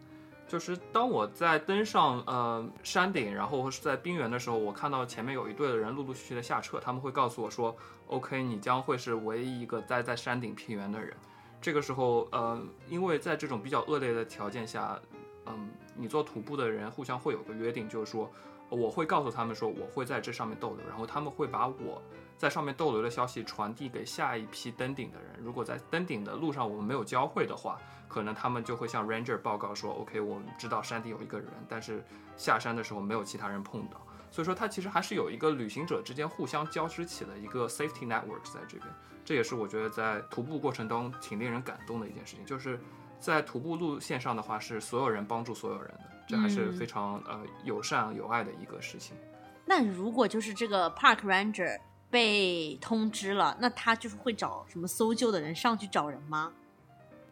[0.49, 7.73] 就是当我在登上呃山顶，然后是在冰原的时候，我看到前面有一队的人陆陆续续的下撤，他们会告诉我说
[8.07, 11.15] ，OK，你将会是唯一一个待在山顶平原的人。
[11.61, 14.99] 这个时候，呃，因为在这种比较恶劣的条件下，
[15.45, 18.29] 嗯，你做徒步的人互相会有个约定，就是说
[18.71, 22.01] 我会告诉他们说我会在这上面逗留，然后他们会把我
[22.37, 25.35] 在上面逗留的消息传递给下一批登顶的人。
[25.39, 32.03] 如果在登顶的路上我们没有交汇的话，可能他们就会向 ranger 报告说，OK，我们知道山顶有一个人，但是
[32.37, 34.01] 下山的时候没有其他人碰到。
[34.31, 38.87] 所以说，它其实还是有一个旅行者之间互相交织起的一个 safety network 在这边。
[39.25, 42.79] 这也是我觉得在徒步过程中挺令人感动的一件事情，就是
[43.19, 49.17] 在徒步路线上的话，是所有人帮助所有人的，这还是嗯非常呃友善有爱的一个事情。
[49.65, 51.77] 那如果就是这个 park ranger
[52.09, 56.51] 被通知了，那他就是会找什么搜救的人上去找人吗？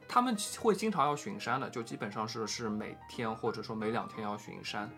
[0.07, 4.89] 他们会经常要巡山的，就基本上是是每天或者说每两天要巡山。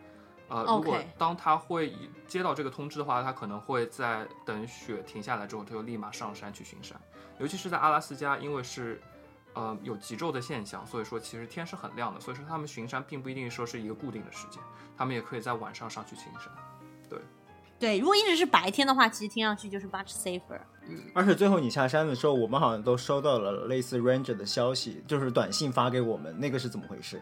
[0.47, 1.93] 呃，如果当他会
[2.27, 6.99] 接到这个通知的话，他可能会在等雪停下来之后，他就立马上山去巡山。
[7.39, 9.01] 尤其是在阿拉斯加，因为是
[9.53, 14.61] 呃有极昼的现象，所以说其实天是很亮的，所以说他们巡山并不一定说是一个固定的时间，
[14.97, 16.51] 他们也可以在晚上上去巡山。
[17.09, 17.19] 对，
[17.79, 20.59] 对如果一直是白天的话，其实听上去就是 much safer。
[20.87, 27.21] 嗯而且最后你下山的时候，我们好像都收到了类似 Ranger 的消息，就是短信发给我们，那个是怎么回事？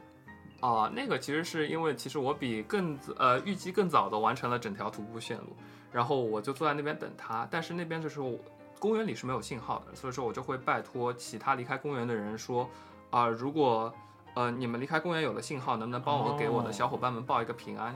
[0.61, 5.55] 啊、那个其实是因为其实我比更呃预计更早的完成了整条徒步线路，
[5.89, 8.37] 然后我就坐在那边等他，但是那边的时候
[8.79, 12.67] 公园里是没有信号的，所以说我就会拜托其他离开公园的人说，
[13.09, 13.93] 啊、如果
[14.35, 17.95] 呃你们离开公园有了信号，能不能帮我给我的小伙伴们报一个平安，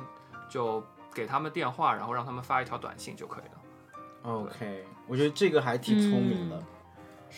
[0.49, 4.31] 就给他们电话，然后让他们发一条短信就可以了。
[4.31, 6.57] OK，我觉得这个还挺聪明的。
[6.57, 6.63] 嗯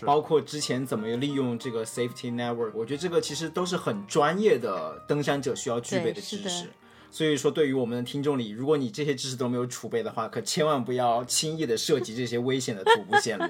[0.05, 6.69] 包括之前怎么利用这个 safety network，我觉得这个其实都是很专业的登山者需要具备的知识。
[7.15, 13.45] 所以说，对于我们的听众里，如果你这些知识都没有储备的话，可千万不要轻易的涉及这些危险的徒步线路。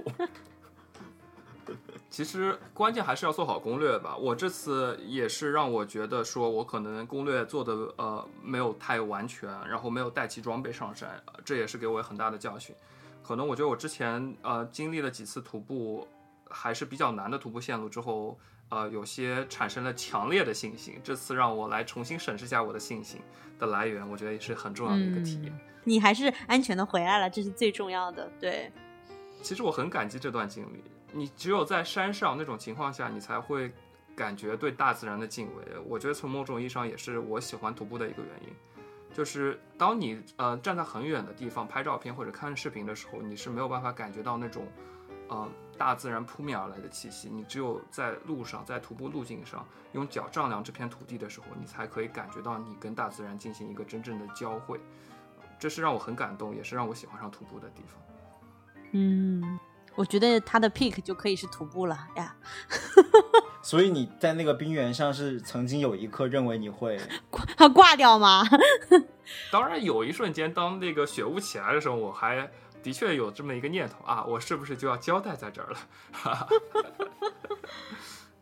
[2.12, 4.16] 其实关键还是要做好攻略吧。
[4.16, 12.76] 我这次也是让我觉得说，我可能攻略做的呃没有太完全，然后没有带齐装备上山，这也是给我很大的教训。
[13.24, 16.08] 可能我觉得我之前呃经历了几次徒步，
[16.52, 18.38] 还是比较难的徒步线路之后，
[18.70, 21.00] 呃有些产生了强烈的信心。
[21.04, 23.22] 这次让我来重新审视一下我的信心
[23.60, 25.54] 的来源，我觉得也是很重要的一个体验。
[25.84, 28.30] 你还是安全的回来了，这是最重要的。
[28.40, 28.72] 对，
[29.42, 30.84] 其实我很感激这段经历。
[31.14, 33.72] 你只有在山上那种情况下，你才会
[34.16, 35.64] 感觉对大自然的敬畏。
[35.86, 38.50] 我觉得从某种意义上也是我喜欢徒步的一个原因，
[39.14, 44.68] 就是当你呃站在很远的地方拍照片或者看视频的时候，你是没有办法感觉到那种
[45.30, 47.30] 呃大自然扑面而来的气息。
[47.30, 54.80] 你只有在路上，在徒步路径上用脚丈量这片土地的时候，你才可以感觉到你跟大自然进行一个真正的交汇。
[55.58, 58.02] 这是让我很感动，也是让我喜欢上徒步的地方。
[58.92, 59.60] 嗯，
[59.96, 62.36] 我觉得他的 peak 就可以是徒步了呀，
[63.64, 67.00] 所以你在那个冰原上是曾经有一刻认为你会
[67.58, 68.44] 他挂掉吗？
[69.52, 72.50] 当然，有一瞬间，当那个雪雾起来的时候，我还
[72.86, 75.78] 的确有这么一个念头啊，我是不是就要交代在这儿了？
[76.12, 76.48] 哈 哈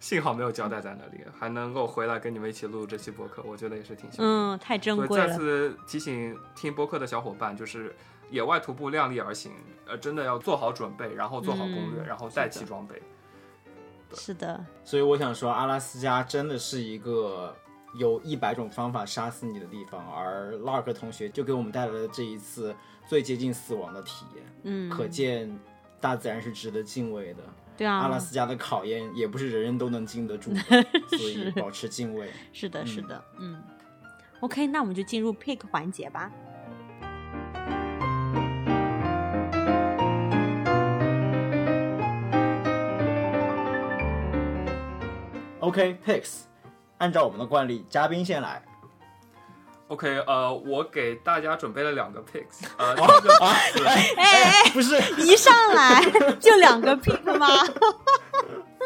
[0.02, 4.38] 幸好没有交代在那里，还能够回来跟你们一起录这期播客，我觉得也是挺幸运的。
[4.38, 5.34] 嗯，太珍贵了再。
[5.34, 7.96] 次提醒听播客的小伙伴，就是
[8.30, 9.54] 野外徒步量力而行，
[9.88, 13.02] 呃，真的要做好准备，然后做好攻略，嗯然后带齐装备。
[14.14, 17.56] 是的，所以我想说，阿拉斯加真的是一个
[17.96, 22.76] 有一百种方法杀死你的地方，而 Lark 同学就给我们带来了这一次
[23.06, 24.44] 最接近死亡的体验。
[24.64, 25.50] 嗯，可见
[26.00, 27.44] 大自然是值得敬畏的。
[27.76, 30.60] 对啊，阿拉斯加的考验也不是人人都能经得住的，
[31.18, 32.30] 所以保持敬畏。
[32.52, 33.62] 是的，是的，嗯。
[34.42, 36.32] OK，那我们就进入 pick 环节吧。
[45.62, 46.42] OK，picks，、
[46.98, 48.62] 按照我们的惯例，嘉宾先来。
[49.94, 56.02] OK，呃，我给大家准备了两个 picks，呃，第一个啊，是哎哎，不是，一上来
[56.40, 57.48] 就两个 pick 吗？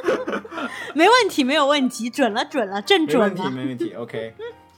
[0.93, 3.93] 没问题，没有问题，准了，准了，正准了没问题，没问题。
[3.93, 4.33] OK，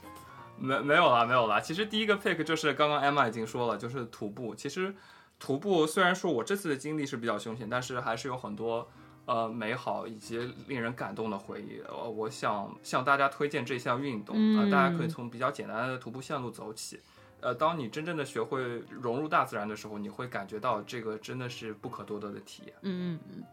[0.56, 1.58] 没没有啦，没有啦。
[1.58, 4.54] 其实第一个 pick 就是刚刚 Emma 已经说了，就是徒步。
[4.54, 4.94] 其实
[5.40, 8.88] 徒步虽然说我这次的经历是比较凶险，但是还是有很多
[9.30, 11.80] 呃美好以及令人感动的回忆。
[11.88, 16.98] 呃，我想向大家推荐这项运动啊、嗯大家可以从比较简单的徒步线路走起。
[17.40, 18.60] 呃，当你真正的学会
[18.90, 22.74] 融入大自然的时候，你会感觉到这个真的是不可多得的体验。
[22.82, 23.44] 嗯嗯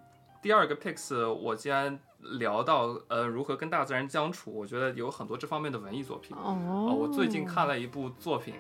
[0.41, 1.97] 第二个 picks，我既然
[2.39, 6.35] 聊到呃如何跟大自然相处，我觉得有很多这方面的文艺作品。
[6.37, 8.53] 嗯，呃，哦，我最近看了一部作品，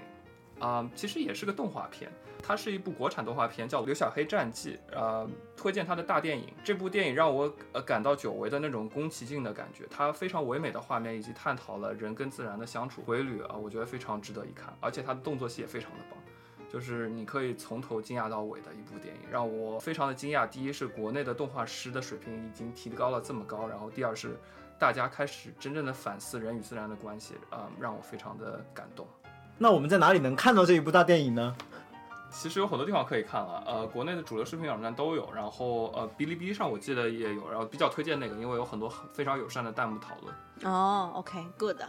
[0.59, 6.53] 啊、其实也是个动画片，它是一部国产动画片，叫《刘小黑战记》，呃，推荐它的大电影。
[6.63, 16.17] 这部电影让我呃感到久违的那种宫崎骏的感觉，它非常唯美的画面以及探讨了人跟自然的相处规律啊，我觉得非常值得一看，而且它的动作戏也非常的棒。
[16.69, 20.45] 就是你可以从头惊讶到尾的一部电影，让我非常的惊讶。
[20.45, 24.37] 第一是国内的动画师的水平已经提高了这么高，然后第二是
[24.77, 29.07] 大家开始真正的反思人与自然的关系，啊、让我非常的感动。
[29.57, 31.55] 那我们在哪里能看到这一部大电影呢？
[32.29, 40.71] 其实有很多地方可以看了，呃，国内的主流视频网站都有，然后呃，哔哩哔哩上我记得也有，然后比较推荐那个，因为有很多很非常友善的弹幕讨论。
[40.71, 41.81] 哦，OK，good，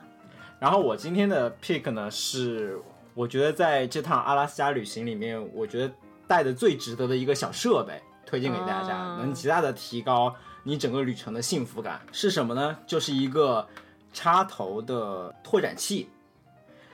[0.58, 2.80] 然后我今天的 pick 呢是，
[3.14, 5.92] 我觉得在这趟阿拉斯加旅行里面，我觉得
[6.26, 12.00] 带的最值得的一个小设备，推荐给大家，啊能极大的提高你整个旅程的幸福感。
[12.12, 12.78] 是什么呢？
[12.86, 13.66] 就是一个
[14.14, 16.08] 插头的拓展器。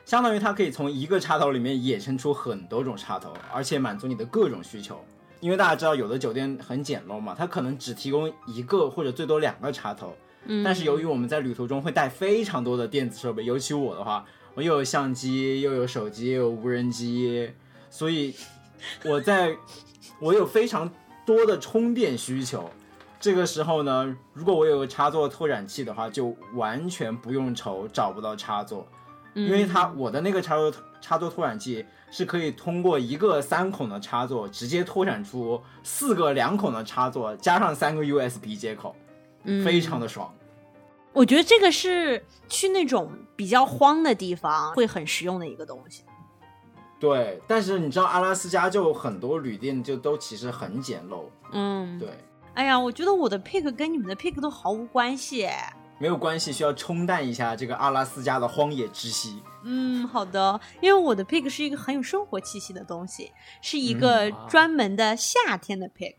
[0.05, 5.03] 相当于它可以从一个插头里面衍生出很多种插头，而且满足你的各种需求。
[5.41, 14.25] 因为大家知道，有的酒店很简陋嘛，它可能只提供一个或者最多两个插头，嗯，但是由于我们在旅途中会带非常多的电子设备，尤其我的话，
[14.55, 17.51] 我又有相机，又有手机，又有无人机，
[17.91, 18.35] 所以
[19.05, 19.55] 我在
[20.21, 20.91] 我有非常
[21.27, 22.71] 多的充电需求。
[23.21, 28.87] 这个时候呢，如果我有个插座拓展器的话，就完全不用愁找不到插座，
[29.35, 38.95] 因为它我的那个插座插座拓展器是可以通过一个三孔的插座直接拓展出四个两孔的插座，加上三个 USB 接口，
[39.43, 40.33] 嗯非常的爽。
[41.13, 46.03] 我觉得这个是去那种比较荒的地方会很实用的一个东西。
[46.99, 52.09] 对，但是你知道阿拉斯加就很多旅店就都其实很简陋，嗯，对，
[52.55, 55.49] 哎呀，我觉得我的 pick 跟你们的 pick 都毫无关系。
[55.99, 59.43] 没有关系，需要冲淡一下这个阿拉斯加的荒野之息。
[59.65, 63.31] 嗯，好的，因为我的 pick 是一个很有生活气息的东西，
[63.63, 66.15] 是一个嗯专门的夏天的 pick。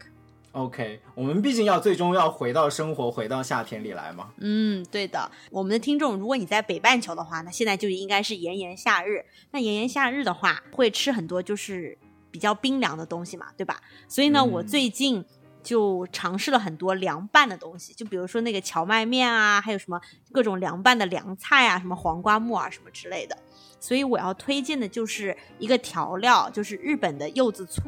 [0.54, 4.30] OK，我们毕竟要最终要回到生活，回到夏天里来嘛。
[4.38, 5.30] 嗯，对的。
[5.52, 9.26] 我们的听众，如果你在北半球的话，那现在就应该是炎炎夏日。
[9.52, 11.98] 那炎炎夏日的话，会吃很多就是
[12.32, 13.82] 比较冰凉的东西嘛，对吧？
[14.08, 15.26] 所以呢，嗯我最近
[15.66, 20.00] 就尝试了很多凉拌的东西，就比如说那个荞麦面啊，还有什么
[20.32, 23.36] 各种凉拌的凉菜啊，什么黄瓜木耳什么之类的。
[23.80, 27.82] 所以我要推荐的就是一个调料，就是日本的柚子醋。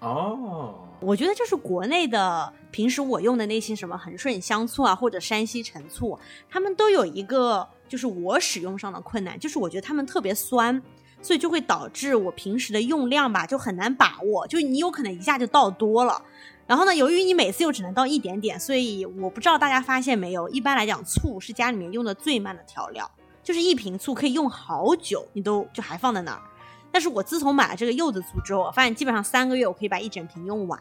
[0.00, 6.16] 哦，我觉得就是国内的平时我用的那些什么恒顺香醋啊，或者山西陈醋，
[6.48, 10.80] 他们都有一个就是我使用上的困难，就是我觉得它们特别酸，
[11.20, 16.22] 所以就会导致我平时的用量吧就很难把握，就你有可能一下就倒多了。
[16.66, 23.10] 然后呢，由于你每次又只能倒一点点，所以我不知道大家发现没有，一般来讲醋是家里面用的最慢的调料，
[23.42, 26.42] 就是一瓶醋可以用好久，你都就还放在那儿。
[26.90, 30.80] 但是我自从买了这个柚子醋之后，我发现基本上三个月我可以把一整瓶用完，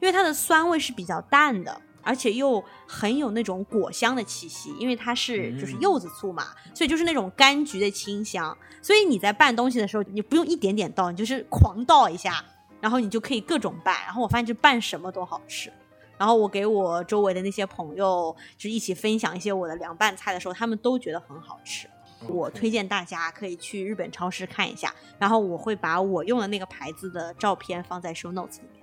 [0.00, 8.56] 因为它的酸味是比较淡的，而且又很有那种果香的气息，因为它是就是嗯柚子醋嘛，所以就是那种柑橘的清香。
[8.82, 12.44] 所以你在拌东西的时候，你不用一点点倒，你就是狂倒一下，
[12.80, 13.94] 然后你就可以各种拌。
[14.04, 15.72] 然后我发现就拌什么都好吃。
[16.18, 21.88] 然后我给我周围的那些朋友，就一起分享一些我的凉拌菜的时候，他们都觉得很好吃。
[22.26, 28.82] 我推荐大家可以去日本超市看一下，然后我会把我用的那个牌子的照片放在 show notes 里面。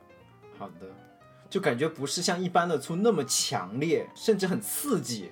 [0.60, 0.86] 好的，
[1.50, 5.32] 就感觉不是像一般的醋那么强烈，甚至很刺激。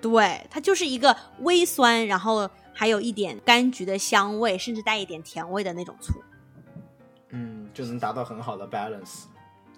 [0.00, 6.14] 对，它就是一个微酸，然后还有一点柑橘的香味，甚至带一点甜味的那种醋。
[7.30, 9.24] 嗯，就能达到很好的 balance。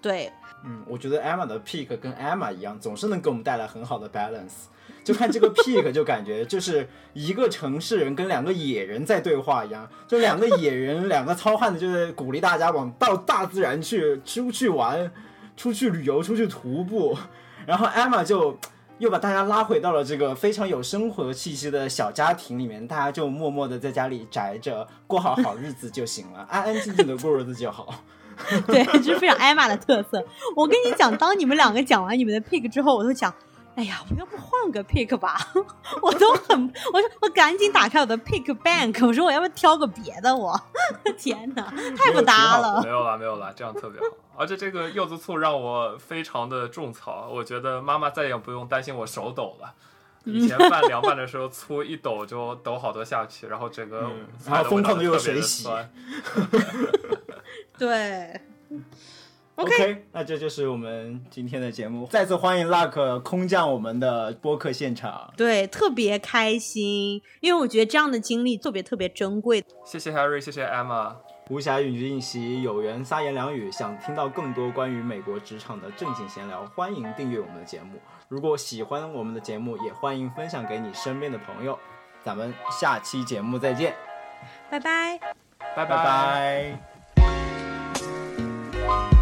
[0.01, 0.31] 对，
[0.63, 4.69] 嗯，我觉得 Emma 的 pick 跟 Emma 一样，总是能给我们带来很好的 balance。
[5.03, 15.11] 就看这个 pick 就感觉就是一个城市人跟两个野人在对话一样，就两个野人，两个糙汉子，就是鼓励大家往到大自然去出去玩，
[15.57, 17.17] 出去旅游，出去徒步。
[17.65, 18.57] 然后 Emma 就
[18.99, 27.93] 又把大家拉回到了这个非常有生活气息的小家庭里面，大家就默默的在家里宅着，过好好日子就行了， 安安静静的过日子就好。
[28.67, 30.25] 对，这是非常艾玛的特色。
[30.55, 33.33] 我跟你讲，当你们两个讲完你们的 pick 之后，我都讲，
[33.79, 35.39] 哎呀，我要不换个 pick 吧？
[36.01, 40.35] 我都很，我说我赶紧打开我的 pick bank，我说我要不要挑个别的？
[40.35, 40.61] 我
[41.17, 42.83] 天哪，太不搭了。
[42.83, 44.07] 没有啦，没有啦，这样特别好。
[44.35, 49.73] 而且这个柚子醋让我非常的种草，我觉得妈妈再也不用担心我手抖了。
[50.25, 54.11] 以前拌凉拌的时候，醋一抖就抖好多下去，然后整个
[54.45, 55.65] 然后疯狂的用水洗。
[57.79, 58.41] 对
[59.59, 62.07] ，OK，那这就是我们今天的节目。
[62.07, 65.33] 再次欢迎 Luck 空降我们的播客现场。
[65.35, 69.63] 对，特别开心，因为我觉得这样的经历特别特别珍贵。
[69.85, 71.15] 谢谢 Harry，谢谢 Emma。
[71.49, 73.71] 无暇与君一席，有缘三言两语。
[73.71, 77.99] 想听到更多关于美国职场的正经闲聊，欢迎订阅我们的节目。
[78.27, 81.75] 如果喜欢我们的节目，也欢迎分享给你身边的朋友。
[82.23, 83.95] 咱们下期节目再见，
[84.69, 85.19] 拜拜，
[85.75, 86.77] 拜拜
[88.77, 89.18] 拜。